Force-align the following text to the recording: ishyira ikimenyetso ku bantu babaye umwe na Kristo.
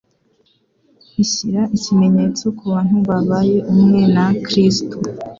ishyira 1.23 1.61
ikimenyetso 1.77 2.43
ku 2.57 2.63
bantu 2.73 2.95
babaye 3.07 3.57
umwe 3.73 4.01
na 4.15 4.25
Kristo. 4.45 4.95